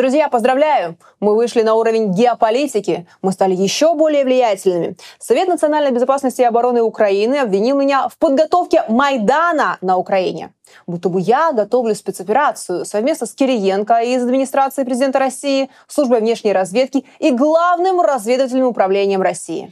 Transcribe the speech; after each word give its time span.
Друзья, 0.00 0.30
поздравляю! 0.30 0.96
Мы 1.20 1.36
вышли 1.36 1.60
на 1.60 1.74
уровень 1.74 2.14
геополитики, 2.14 3.06
мы 3.20 3.32
стали 3.32 3.54
еще 3.54 3.94
более 3.94 4.24
влиятельными. 4.24 4.96
Совет 5.18 5.46
национальной 5.46 5.90
безопасности 5.90 6.40
и 6.40 6.44
обороны 6.44 6.80
Украины 6.80 7.36
обвинил 7.36 7.76
меня 7.76 8.08
в 8.08 8.16
подготовке 8.16 8.82
Майдана 8.88 9.76
на 9.82 9.98
Украине. 9.98 10.54
Будто 10.86 11.10
бы 11.10 11.20
я 11.20 11.52
готовлю 11.52 11.94
спецоперацию 11.94 12.86
совместно 12.86 13.26
с 13.26 13.34
Кириенко 13.34 14.00
из 14.00 14.22
администрации 14.22 14.84
президента 14.84 15.18
России, 15.18 15.68
службой 15.86 16.20
внешней 16.20 16.54
разведки 16.54 17.04
и 17.18 17.30
главным 17.30 18.00
разведывательным 18.00 18.68
управлением 18.68 19.20
России. 19.20 19.70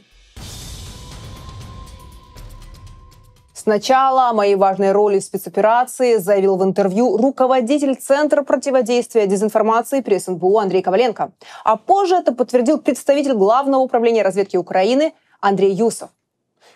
Сначала 3.61 4.29
о 4.29 4.33
моей 4.33 4.55
важной 4.55 4.93
роли 4.93 5.19
в 5.19 5.23
спецоперации 5.25 6.15
заявил 6.15 6.55
в 6.55 6.63
интервью 6.63 7.17
руководитель 7.17 7.97
Центра 7.97 8.41
противодействия 8.41 9.27
дезинформации 9.27 9.99
при 9.99 10.17
СНБУ 10.17 10.59
Андрей 10.59 10.81
Коваленко. 10.81 11.33
А 11.65 11.75
позже 11.75 12.15
это 12.15 12.31
подтвердил 12.31 12.77
представитель 12.77 13.33
Главного 13.33 13.81
управления 13.81 14.23
разведки 14.23 14.55
Украины 14.55 15.13
Андрей 15.41 15.73
Юсов. 15.73 16.09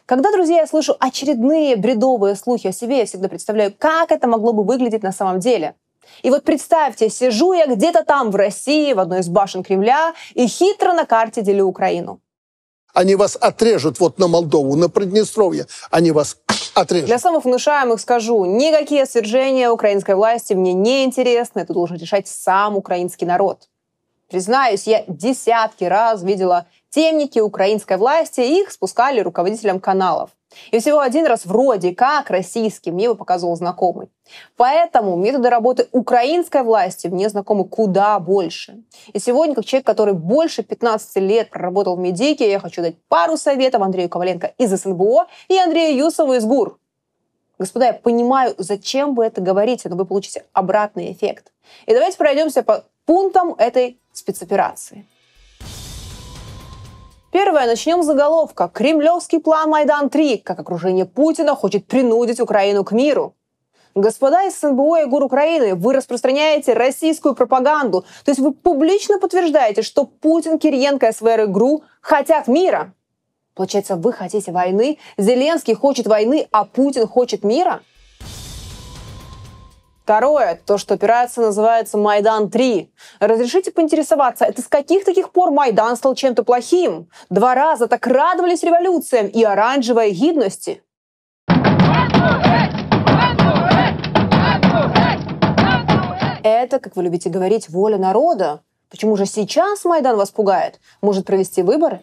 Когда, 0.05 0.29
друзья, 0.33 0.57
я 0.57 0.67
слышу 0.67 0.97
очередные 0.99 1.77
бредовые 1.77 2.35
слухи 2.35 2.67
о 2.67 2.73
себе, 2.73 2.97
я 2.97 3.05
всегда 3.05 3.29
представляю, 3.29 3.73
как 3.79 4.11
это 4.11 4.27
могло 4.27 4.51
бы 4.51 4.65
выглядеть 4.65 5.03
на 5.03 5.13
самом 5.13 5.39
деле. 5.39 5.75
И 6.21 6.29
вот 6.29 6.43
представьте, 6.43 7.09
сижу 7.09 7.53
я 7.53 7.65
где-то 7.65 8.03
там 8.03 8.29
в 8.29 8.35
России, 8.35 8.91
в 8.91 8.99
одной 8.99 9.21
из 9.21 9.29
башен 9.29 9.63
Кремля, 9.63 10.13
и 10.33 10.47
хитро 10.47 10.91
на 10.91 11.05
карте 11.05 11.43
делю 11.43 11.63
Украину. 11.63 12.19
Они 12.93 13.15
вас 13.15 13.37
отрежут 13.39 13.99
вот 13.99 14.19
на 14.19 14.27
Молдову, 14.27 14.75
на 14.75 14.87
Приднестровье. 14.87 15.65
Они 15.89 16.11
вас 16.11 16.37
отрежут. 16.75 17.07
Для 17.07 17.19
самых 17.19 17.45
внушаемых 17.45 17.99
скажу, 17.99 18.45
никакие 18.45 19.05
свержения 19.05 19.69
украинской 19.69 20.15
власти 20.15 20.53
мне 20.53 20.73
не 20.73 21.03
интересны. 21.03 21.61
Это 21.61 21.73
должен 21.73 21.97
решать 21.97 22.27
сам 22.27 22.77
украинский 22.77 23.25
народ. 23.25 23.67
Признаюсь, 24.29 24.87
я 24.87 25.03
десятки 25.07 25.83
раз 25.83 26.23
видела 26.23 26.65
темники 26.89 27.39
украинской 27.39 27.97
власти, 27.97 28.41
их 28.41 28.71
спускали 28.71 29.19
руководителям 29.19 29.79
каналов. 29.79 30.31
И 30.71 30.79
всего 30.79 30.99
один 30.99 31.25
раз 31.25 31.45
вроде 31.45 31.95
как 31.95 32.29
российский 32.29 32.91
мне 32.91 33.05
его 33.05 33.15
показывал 33.15 33.55
знакомый. 33.55 34.09
Поэтому 34.55 35.15
методы 35.15 35.49
работы 35.49 35.87
украинской 35.91 36.63
власти 36.63 37.07
мне 37.07 37.29
знакомы 37.29 37.65
куда 37.65 38.19
больше. 38.19 38.83
И 39.13 39.19
сегодня, 39.19 39.55
как 39.55 39.65
человек, 39.65 39.85
который 39.85 40.13
больше 40.13 40.63
15 40.63 41.15
лет 41.17 41.49
проработал 41.49 41.95
в 41.95 41.99
Медике, 41.99 42.49
я 42.49 42.59
хочу 42.59 42.81
дать 42.81 42.95
пару 43.07 43.37
советов 43.37 43.81
Андрею 43.81 44.09
Коваленко 44.09 44.53
из 44.57 44.69
СНБО 44.71 45.27
и 45.47 45.57
Андрею 45.57 45.97
Юсову 46.05 46.33
из 46.33 46.45
ГУР. 46.45 46.77
Господа, 47.59 47.85
я 47.87 47.93
понимаю, 47.93 48.55
зачем 48.57 49.15
вы 49.15 49.25
это 49.25 49.41
говорите, 49.41 49.87
но 49.89 49.95
вы 49.95 50.05
получите 50.05 50.45
обратный 50.53 51.11
эффект. 51.11 51.51
И 51.85 51.93
давайте 51.93 52.17
пройдемся 52.17 52.63
по 52.63 52.83
пунктам 53.05 53.53
этой 53.57 53.99
спецоперации. 54.13 55.05
Первое. 57.31 57.65
Начнем 57.65 58.03
с 58.03 58.05
заголовка. 58.05 58.69
Кремлевский 58.71 59.39
план 59.39 59.69
Майдан-3. 59.69 60.43
Как 60.43 60.59
окружение 60.59 61.05
Путина 61.05 61.55
хочет 61.55 61.87
принудить 61.87 62.39
Украину 62.39 62.83
к 62.83 62.91
миру. 62.91 63.35
Господа 63.95 64.43
из 64.43 64.59
СНБО 64.59 65.01
и 65.01 65.05
ГУР 65.05 65.23
Украины, 65.23 65.75
вы 65.75 65.93
распространяете 65.93 66.73
российскую 66.73 67.35
пропаганду. 67.35 68.05
То 68.25 68.31
есть 68.31 68.39
вы 68.39 68.51
публично 68.51 69.19
подтверждаете, 69.19 69.83
что 69.83 70.05
Путин, 70.05 70.57
Кириенко 70.57 71.07
и 71.07 71.11
СВР 71.11 71.45
ГРУ 71.47 71.83
хотят 72.01 72.47
мира. 72.47 72.93
Получается, 73.53 73.95
вы 73.95 74.11
хотите 74.11 74.51
войны, 74.51 74.97
Зеленский 75.17 75.75
хочет 75.75 76.07
войны, 76.07 76.47
а 76.51 76.65
Путин 76.65 77.07
хочет 77.07 77.43
мира? 77.43 77.81
Второе, 80.03 80.59
то, 80.65 80.77
что 80.77 80.95
операция 80.95 81.45
называется 81.45 81.97
«Майдан-3». 81.97 82.89
Разрешите 83.21 83.71
поинтересоваться, 83.71 84.43
это 84.43 84.61
с 84.61 84.67
каких 84.67 85.05
таких 85.05 85.31
пор 85.31 85.51
Майдан 85.51 85.95
стал 85.95 86.13
чем-то 86.13 86.43
плохим? 86.43 87.07
Два 87.29 87.55
раза 87.55 87.87
так 87.87 88.05
радовались 88.05 88.63
революциям 88.63 89.27
и 89.27 89.41
оранжевой 89.45 90.11
гидности. 90.11 90.83
Это, 96.43 96.79
как 96.81 96.97
вы 96.97 97.03
любите 97.03 97.29
говорить, 97.29 97.69
воля 97.69 97.97
народа. 97.97 98.59
Почему 98.89 99.15
же 99.15 99.25
сейчас 99.25 99.85
Майдан 99.85 100.17
вас 100.17 100.31
пугает? 100.31 100.81
Может 101.01 101.25
провести 101.25 101.61
выборы? 101.61 102.01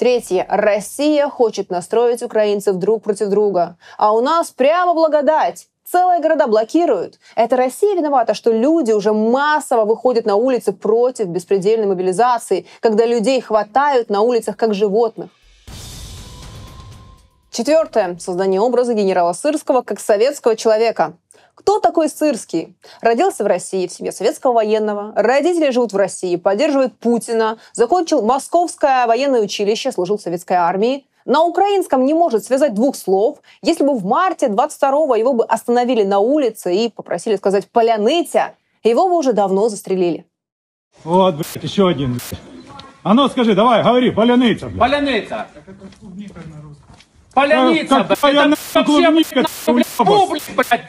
Третье. 0.00 0.46
Россия 0.48 1.28
хочет 1.28 1.68
настроить 1.68 2.22
украинцев 2.22 2.76
друг 2.76 3.02
против 3.02 3.28
друга. 3.28 3.76
А 3.98 4.14
у 4.14 4.22
нас 4.22 4.48
прямо 4.48 4.94
благодать. 4.94 5.68
Целые 5.84 6.22
города 6.22 6.46
блокируют. 6.46 7.18
Это 7.36 7.56
Россия 7.58 7.94
виновата, 7.94 8.32
что 8.32 8.50
люди 8.50 8.92
уже 8.92 9.12
массово 9.12 9.84
выходят 9.84 10.24
на 10.24 10.36
улицы 10.36 10.72
против 10.72 11.26
беспредельной 11.26 11.86
мобилизации, 11.86 12.64
когда 12.80 13.04
людей 13.04 13.42
хватают 13.42 14.08
на 14.08 14.22
улицах 14.22 14.56
как 14.56 14.72
животных. 14.72 15.28
Четвертое. 17.50 18.16
Создание 18.18 18.62
образа 18.62 18.94
генерала 18.94 19.34
Сырского 19.34 19.82
как 19.82 20.00
советского 20.00 20.56
человека. 20.56 21.12
Кто 21.54 21.78
такой 21.78 22.08
Сырский? 22.08 22.74
Родился 23.00 23.44
в 23.44 23.46
России 23.46 23.86
в 23.86 23.92
семье 23.92 24.12
советского 24.12 24.52
военного. 24.54 25.12
Родители 25.14 25.70
живут 25.70 25.92
в 25.92 25.96
России, 25.96 26.36
поддерживают 26.36 26.98
Путина. 26.98 27.58
Закончил 27.72 28.22
Московское 28.22 29.06
военное 29.06 29.42
училище, 29.42 29.92
служил 29.92 30.16
в 30.16 30.22
советской 30.22 30.54
армии. 30.54 31.06
На 31.26 31.44
украинском 31.44 32.04
не 32.04 32.14
может 32.14 32.44
связать 32.44 32.74
двух 32.74 32.96
слов. 32.96 33.38
Если 33.62 33.84
бы 33.84 33.94
в 33.94 34.04
марте 34.04 34.46
22-го 34.48 35.14
его 35.14 35.32
бы 35.34 35.44
остановили 35.44 36.02
на 36.02 36.18
улице 36.18 36.74
и 36.74 36.88
попросили 36.88 37.36
сказать 37.36 37.68
«поляныця», 37.70 38.54
его 38.82 39.08
бы 39.08 39.16
уже 39.16 39.32
давно 39.32 39.68
застрелили. 39.68 40.26
Вот, 41.04 41.34
блядь, 41.34 41.62
еще 41.62 41.88
один. 41.88 42.14
Блядь. 42.14 42.40
А 43.02 43.14
ну 43.14 43.28
скажи, 43.28 43.54
давай, 43.54 43.82
говори, 43.82 44.10
поляныца. 44.10 44.66
Блядь. 44.66 44.78
Поляныца. 44.78 45.46
Поляница, 45.46 45.46
Как 45.66 45.76
твоя 45.98 46.26
это 46.26 46.40
нахуй 48.48 48.84
вообще, 48.84 48.84
клубника, 48.84 49.34
блядь, 49.36 49.46
ты 49.66 49.72
блядь, 50.52 50.56
блядь, 50.56 50.88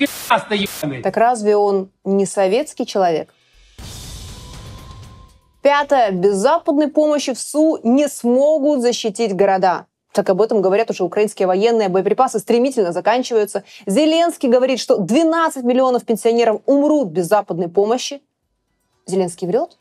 ебаный. 0.55 1.01
Так 1.03 1.17
разве 1.17 1.55
он 1.55 1.91
не 2.03 2.25
советский 2.25 2.85
человек? 2.85 3.33
Пятое. 5.61 6.11
Без 6.11 6.35
западной 6.35 6.87
помощи 6.87 7.33
в 7.33 7.39
СУ 7.39 7.79
не 7.83 8.07
смогут 8.07 8.81
защитить 8.81 9.35
города. 9.35 9.85
Так 10.11 10.29
об 10.29 10.41
этом 10.41 10.61
говорят 10.61 10.89
уже 10.89 11.03
украинские 11.03 11.47
военные. 11.47 11.87
Боеприпасы 11.87 12.39
стремительно 12.39 12.91
заканчиваются. 12.91 13.63
Зеленский 13.85 14.49
говорит, 14.49 14.79
что 14.79 14.97
12 14.97 15.63
миллионов 15.63 16.03
пенсионеров 16.05 16.61
умрут 16.65 17.09
без 17.09 17.27
западной 17.27 17.69
помощи. 17.69 18.21
Зеленский 19.05 19.47
врет? 19.47 19.77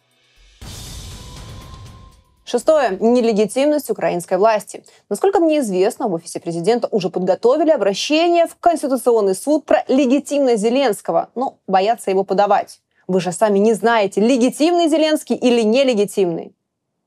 Шестое. 2.50 2.96
Нелегитимность 2.98 3.90
украинской 3.90 4.36
власти. 4.36 4.82
Насколько 5.08 5.38
мне 5.38 5.60
известно, 5.60 6.08
в 6.08 6.14
офисе 6.14 6.40
президента 6.40 6.88
уже 6.90 7.08
подготовили 7.08 7.70
обращение 7.70 8.48
в 8.48 8.56
Конституционный 8.56 9.36
суд 9.36 9.64
про 9.64 9.84
легитимность 9.86 10.60
Зеленского, 10.60 11.28
но 11.36 11.58
боятся 11.68 12.10
его 12.10 12.24
подавать. 12.24 12.80
Вы 13.06 13.20
же 13.20 13.30
сами 13.30 13.60
не 13.60 13.72
знаете, 13.72 14.20
легитимный 14.20 14.88
Зеленский 14.88 15.36
или 15.36 15.62
нелегитимный. 15.62 16.52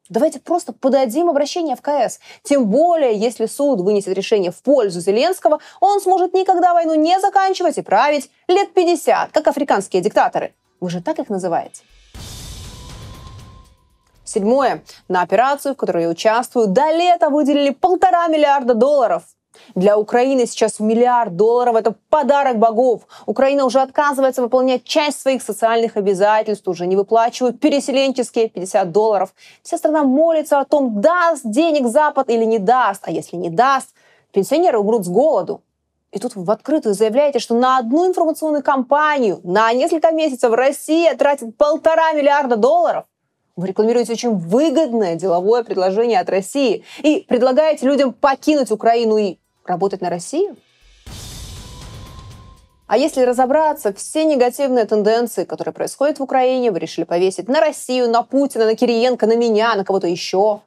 Давайте 0.07 0.39
просто 0.39 0.71
подадим 0.71 1.29
обращение 1.29 1.75
в 1.75 1.81
КС. 1.81 2.21
Тем 2.43 2.67
более, 2.67 3.13
если 3.13 3.45
суд 3.45 3.81
вынесет 3.81 4.15
решение 4.15 4.51
в 4.51 4.61
пользу 4.63 5.01
Зеленского, 5.01 5.59
он 5.81 5.99
сможет 5.99 6.33
никогда 6.33 6.73
войну 6.73 6.93
не 6.93 7.19
заканчивать 7.19 7.77
и 7.77 7.81
править 7.81 8.31
лет 8.47 8.73
50, 8.73 9.33
как 9.33 9.45
африканские 9.45 10.01
диктаторы. 10.01 10.53
Вы 10.79 10.89
же 10.89 11.01
так 11.01 11.19
их 11.19 11.27
называете. 11.27 11.83
Седьмое. 14.33 14.83
На 15.07 15.21
операцию, 15.21 15.75
в 15.75 15.77
которой 15.77 16.03
я 16.03 16.09
участвую, 16.09 16.65
до 16.65 16.89
лета 16.89 17.29
выделили 17.29 17.69
полтора 17.69 18.27
миллиарда 18.27 18.73
долларов. 18.73 19.21
Для 19.75 19.95
Украины 19.95 20.47
сейчас 20.47 20.79
миллиард 20.79 21.35
долларов– 21.35 21.75
это 21.77 21.93
подарок 22.09 22.57
богов. 22.57 23.01
Украина 23.27 23.63
уже 23.63 23.79
отказывается 23.79 24.41
выполнять 24.41 24.85
часть 24.85 25.21
своих 25.21 25.43
социальных 25.43 25.97
обязательств, 25.97 26.67
уже 26.67 26.87
не 26.87 26.95
выплачивают 26.95 27.59
переселенческие 27.59 28.49
50 28.49 28.91
долларов. 28.91 29.35
Вся 29.61 29.77
страна 29.77 30.03
молится 30.03 30.59
о 30.59 30.65
том, 30.65 30.99
даст 30.99 31.43
денег 31.43 31.85
Запад 31.87 32.27
или 32.31 32.43
не 32.43 32.57
даст. 32.57 33.03
А 33.03 33.11
если 33.11 33.35
не 33.35 33.51
даст, 33.51 33.89
пенсионеры 34.31 34.79
умрут 34.79 35.05
с 35.05 35.09
голоду. 35.09 35.61
И 36.11 36.17
тут 36.17 36.31
в 36.35 36.49
открытую 36.49 36.95
заявляете, 36.95 37.37
что 37.37 37.53
на 37.53 37.77
одну 37.77 38.07
информационную 38.07 38.63
кампанию 38.63 39.41
на 39.43 39.71
несколько 39.73 40.11
месяцев 40.11 40.51
Россия 40.53 41.15
тратит 41.15 41.55
полтора 41.55 42.13
миллиарда 42.13 42.55
долларов. 42.55 43.05
Вы 43.55 43.67
рекламируете 43.67 44.13
очень 44.13 44.35
выгодное 44.35 45.15
деловое 45.15 45.63
предложение 45.63 46.19
от 46.19 46.27
России 46.27 46.83
и 47.03 47.23
предлагаете 47.27 47.85
людям 47.85 48.11
покинуть 48.11 48.71
Украину 48.71 49.17
и 49.17 49.37
работать 49.63 50.01
на 50.01 50.09
Россию? 50.09 50.55
А 52.87 52.97
если 52.97 53.21
разобраться, 53.21 53.93
все 53.93 54.25
негативные 54.25 54.85
тенденции, 54.85 55.43
которые 55.43 55.73
происходят 55.73 56.17
в 56.17 56.23
Украине, 56.23 56.71
вы 56.71 56.79
решили 56.79 57.05
повесить 57.05 57.47
на 57.47 57.59
Россию, 57.59 58.09
на 58.09 58.23
Путина, 58.23 58.65
на 58.65 58.75
Кириенко, 58.75 59.27
на 59.27 59.35
меня, 59.35 59.75
на 59.75 59.85
кого-то 59.85 60.07
еще. 60.07 60.61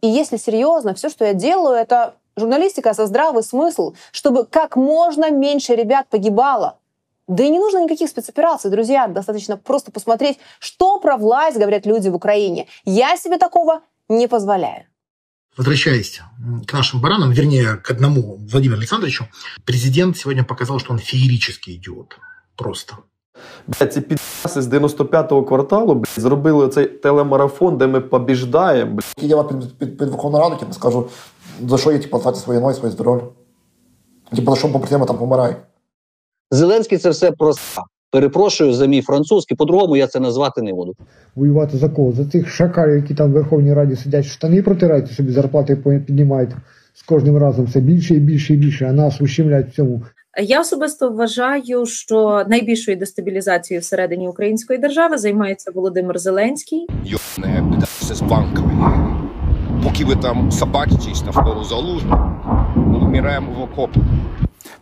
И 0.00 0.06
если 0.06 0.38
серьезно, 0.38 0.94
все, 0.94 1.10
что 1.10 1.26
я 1.26 1.34
делаю, 1.34 1.76
это 1.76 2.14
журналистика 2.34 2.94
за 2.94 3.04
здравый 3.04 3.42
смысл, 3.42 3.94
чтобы 4.10 4.46
как 4.46 4.76
можно 4.76 5.30
меньше 5.30 5.74
ребят 5.74 6.06
погибало. 6.08 6.78
Да 7.27 7.43
и 7.43 7.49
не 7.49 7.59
нужно 7.59 7.83
никаких 7.83 8.09
спецопераций, 8.09 8.71
друзья. 8.71 9.07
Достаточно 9.07 9.55
просто 9.55 9.91
посмотреть, 9.91 10.39
что 10.59 10.99
про 10.99 11.15
власть 11.15 11.57
говорят 11.57 11.85
люди 11.85 12.09
в 12.09 12.15
Украине. 12.15 12.65
Я 12.85 13.17
себе 13.17 13.37
такого 13.37 13.81
не 14.09 14.27
позволяю. 14.27 14.85
Возвращаясь 15.55 16.21
к 16.65 16.73
нашим 16.73 17.01
баранам, 17.01 17.31
вернее, 17.31 17.75
к 17.75 17.91
одному 17.91 18.37
Владимиру 18.51 18.79
Александровичу, 18.79 19.27
президент 19.65 20.17
сегодня 20.17 20.43
показал, 20.43 20.79
что 20.79 20.93
он 20.93 20.99
феерический 20.99 21.75
идиот. 21.75 22.17
Просто. 22.55 22.97
Блядь, 23.67 23.93
ці 23.93 24.01
підаси 24.01 24.61
з 24.61 24.67
95-го 24.67 25.43
кварталу 25.43 25.95
блядь, 25.95 26.13
зробили 26.17 26.69
цей 26.69 26.85
телемарафон, 26.85 27.77
де 27.77 27.87
ми 27.87 28.01
побіждаємо. 28.01 28.91
Блядь. 28.91 29.31
Я 29.31 29.43
під, 29.43 29.77
під, 29.77 29.97
під 29.97 30.09
Верховну 30.09 30.39
Раду, 30.39 30.55
типу, 30.55 30.73
скажу, 30.73 31.09
за 31.67 31.77
що 31.77 31.91
я 31.91 31.99
типу, 31.99 32.19
стати 32.19 32.39
своєю 32.39 32.63
ною, 32.63 32.75
своє 32.75 32.91
здоров'я. 32.91 33.23
Типу, 34.35 34.51
за 34.51 34.57
що 34.57 34.71
побратими 34.71 35.05
там 35.05 35.17
помирають. 35.17 35.57
Зеленський 36.54 36.98
це 36.98 37.10
все 37.10 37.32
просто. 37.32 37.82
Перепрошую 38.10 38.72
за 38.72 38.86
мій 38.86 39.02
французький, 39.02 39.56
по-другому 39.56 39.96
я 39.96 40.06
це 40.06 40.20
назвати 40.20 40.62
не 40.62 40.72
буду. 40.72 40.94
Воювати 41.34 41.78
за 41.78 41.88
кого? 41.88 42.12
За 42.12 42.24
тих 42.24 42.48
шакалів, 42.48 42.96
які 42.96 43.14
там 43.14 43.30
в 43.30 43.34
Верховній 43.34 43.74
Раді 43.74 43.96
сидять, 43.96 44.24
штани 44.24 44.62
протирають, 44.62 45.10
собі 45.10 45.32
зарплати 45.32 45.76
піднімають 45.76 46.50
з 46.94 47.02
кожним 47.02 47.36
разом 47.36 47.64
все 47.64 47.80
більше 47.80 48.14
і 48.14 48.20
більше 48.20 48.54
і 48.54 48.56
більше, 48.56 48.86
а 48.86 48.92
нас 48.92 49.20
ущемлять 49.20 49.68
в 49.68 49.74
цьому. 49.74 50.02
Я 50.42 50.60
особисто 50.60 51.10
вважаю, 51.10 51.86
що 51.86 52.44
найбільшою 52.48 52.96
дестабілізацією 52.96 53.80
всередині 53.80 54.28
української 54.28 54.78
держави 54.78 55.18
займається 55.18 55.70
Володимир 55.74 56.18
Зеленський. 56.18 56.86
Йоне 57.04 57.64
з 58.00 58.20
банками. 58.20 58.72
Поки 59.84 60.04
ви 60.04 60.16
там 60.16 60.50
собачитесь 60.50 61.24
навколо 61.24 61.64
залужного, 61.64 62.72
ми 62.76 62.98
вмираємо 62.98 63.52
в 63.58 63.62
окопах. 63.62 64.02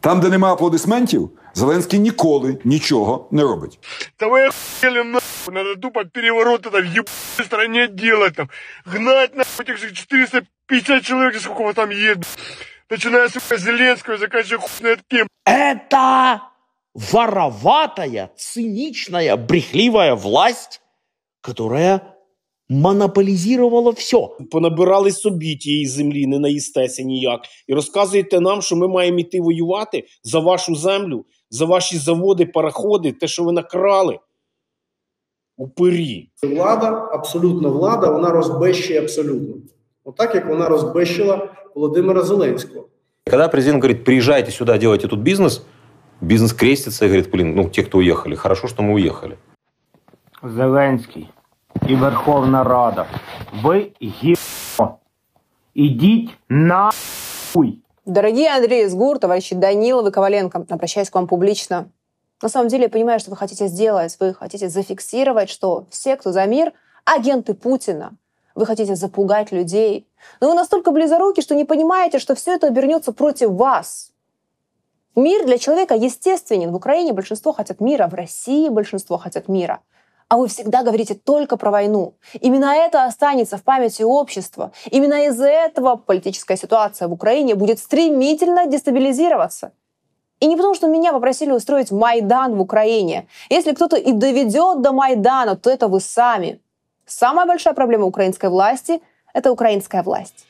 Там, 0.01 0.21
де 0.21 0.29
немає 0.29 0.55
аплодисментів, 0.55 1.31
Зеленський 1.54 2.00
ніколи 2.00 2.58
нічого 2.64 3.28
не 3.32 3.44
робить. 3.44 3.80
Да 4.20 4.28
вы 4.28 4.48
охуели 4.48 5.04
нахуй, 5.04 5.54
надо 5.54 5.76
тупо 5.76 6.06
переворот 6.06 6.66
это 6.66 6.82
в 6.82 6.86
ебаной 6.86 7.46
стране 7.46 7.88
делать 7.88 8.36
там. 8.36 8.50
Гнать 8.86 9.36
нахуй 9.36 9.66
этих 9.66 9.78
же 9.78 9.92
450 9.92 11.04
человек, 11.04 11.42
сколько 11.42 11.64
вас 11.64 11.76
там 11.76 11.90
едет. 11.90 12.26
Начиная 12.90 13.28
с 13.28 13.34
сука, 13.34 13.58
Зеленского, 13.58 14.18
заканчивая 14.18 14.60
хуй 14.60 14.70
знает 14.80 15.00
кем. 15.10 15.28
Это 15.46 16.42
вороватая, 16.94 18.32
циничная, 18.38 19.36
брехливая 19.36 20.16
власть, 20.16 20.82
которая 21.42 22.02
монополізувало 22.70 23.92
все. 23.92 24.30
Понабирали 24.52 25.12
собі 25.12 25.56
тієї 25.56 25.88
землі, 25.88 26.28
не 26.28 26.40
наїстеся 26.40 27.04
ніяк. 27.04 27.42
І 27.68 27.74
розказуєте 27.74 28.40
нам, 28.40 28.62
що 28.62 28.76
ми 28.76 28.88
маємо 28.88 29.20
йти 29.20 29.42
воювати 29.42 30.04
за 30.24 30.40
вашу 30.40 30.76
землю, 30.76 31.26
за 31.53 31.65
ваші 31.65 31.99
заводи, 31.99 32.47
пароходи, 32.47 33.13
те, 33.13 33.29
що 33.29 33.45
ви 33.45 33.53
накрали. 33.53 34.19
Упирі. 35.57 36.29
Влада, 36.43 37.09
абсолютна 37.13 37.69
влада, 37.69 38.11
вона 38.11 38.31
розбещує 38.31 39.01
абсолютно. 39.01 39.55
Отак, 40.05 40.35
як 40.35 40.49
вона 40.49 40.69
розбещила 40.69 41.49
Володимира 41.75 42.23
Зеленського. 42.23 42.87
Когда 43.31 43.49
президент 43.49 43.83
говорит, 43.83 44.05
приезжайте 44.05 44.51
сюда, 44.51 44.79
делайте 44.79 45.09
тут 45.09 45.21
бизнес, 45.21 45.63
бизнес 46.21 46.53
крестится 46.53 47.05
и 47.05 47.09
говорит, 47.09 47.31
блин, 47.31 47.55
ну, 47.55 47.69
те, 47.69 47.83
кто 47.83 47.99
уехали, 47.99 48.35
хорошо, 48.35 48.69
что 48.69 48.83
мы 48.83 48.95
уехали. 48.95 49.37
Зеленський 50.43 51.29
і 51.89 51.95
Верховна 51.95 52.65
Рада. 52.65 53.07
Ви 53.63 53.87
гіо. 54.03 54.89
Ідіть 55.75 56.31
нахуй. 56.49 57.79
Дорогие 58.05 58.51
Андрей 58.51 58.89
Сгур, 58.89 59.21
товарищи 59.21 59.55
Данилов 59.55 60.09
и 60.09 60.11
Коваленко, 60.11 60.67
обращаюсь 60.69 61.09
к 61.09 61.15
вам 61.15 61.29
публично. 61.29 61.89
На 62.43 62.49
самом 62.49 62.67
деле 62.67 62.85
я 62.85 62.89
понимаю, 62.89 63.21
что 63.21 63.31
вы 63.31 63.37
хотите 63.37 63.69
сделать. 63.69 64.17
Вы 64.19 64.35
хотите 64.35 64.69
зафиксировать, 64.69 65.49
что 65.49 65.87
все, 65.89 66.17
кто 66.17 66.33
за 66.33 66.45
мир, 66.47 66.73
агенты 67.05 67.55
Путина. 67.55 68.17
Вы 68.57 68.67
хотите 68.67 68.97
запугать 68.97 69.53
людей. 69.53 70.09
Но 70.41 70.49
вы 70.49 70.55
настолько 70.55 70.91
близоруки, 70.91 71.43
что 71.43 71.55
не 71.55 71.65
понимаете, 71.65 72.19
что 72.19 72.35
все 72.35 72.57
это 72.57 72.67
обернется 72.67 73.13
против 73.13 73.51
вас. 73.51 74.11
Мир 75.15 75.47
для 75.47 75.59
человека 75.59 75.95
естественен. 75.95 76.73
В 76.73 76.75
Украине 76.75 77.13
большинство 77.13 77.53
хотят 77.53 77.81
мира, 77.81 78.09
в 78.09 78.15
России 78.15 78.69
большинство 78.69 79.17
хотят 79.17 79.47
мира. 79.47 79.81
А 80.33 80.37
вы 80.39 80.49
всегда 80.49 80.83
говорите 80.83 81.13
только 81.15 81.59
про 81.59 81.71
войну. 81.71 82.15
Именно 82.41 82.75
это 82.75 83.05
останется 83.05 83.59
в 83.59 83.63
памяти 83.65 84.03
общества. 84.03 84.73
Именно 84.91 85.27
из-за 85.27 85.47
этого 85.47 85.97
политическая 85.97 86.57
ситуация 86.57 87.07
в 87.07 87.13
Украине 87.13 87.55
будет 87.55 87.79
стремительно 87.79 88.65
дестабилизироваться. 88.65 89.73
И 90.41 90.47
не 90.47 90.57
потому, 90.57 90.75
что 90.75 90.87
меня 90.87 91.13
попросили 91.13 91.53
устроить 91.53 91.91
Майдан 91.91 92.55
в 92.55 92.63
Украине. 92.63 93.27
Если 93.51 93.73
кто-то 93.73 93.97
и 93.97 94.13
доведет 94.13 94.81
до 94.81 94.93
Майдана, 94.93 95.55
то 95.55 95.69
это 95.69 95.87
вы 95.87 96.01
сами. 96.01 96.63
Самая 97.05 97.45
большая 97.45 97.75
проблема 97.75 98.07
украинской 98.07 98.49
власти– 98.49 99.03
это 99.35 99.53
украинская 99.53 100.03
власть. 100.03 100.47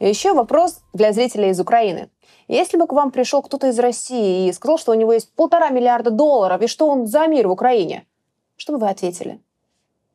И 0.00 0.08
еще 0.08 0.32
вопрос 0.32 0.80
для 0.92 1.12
зрителей 1.12 1.50
из 1.50 1.60
Украины. 1.60 2.08
Если 2.50 2.76
бы 2.76 2.88
к 2.88 2.92
вам 2.92 3.12
пришел 3.12 3.42
кто-то 3.42 3.68
из 3.68 3.78
России 3.78 4.48
и 4.48 4.52
сказал, 4.52 4.76
что 4.76 4.90
у 4.90 4.96
него 4.96 5.12
есть 5.12 5.32
полтора 5.34 5.68
миллиарда 5.68 6.10
долларов 6.10 6.60
и 6.60 6.66
что 6.66 6.88
он 6.88 7.06
за 7.06 7.28
мир 7.28 7.46
в 7.46 7.52
Украине, 7.52 8.08
что 8.56 8.72
бы 8.72 8.80
вы 8.80 8.88
ответили? 8.88 9.40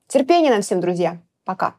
Терпения 0.09 0.49
нам 0.49 0.61
всем, 0.61 0.81
друзья. 0.81 1.21
Пока. 1.45 1.75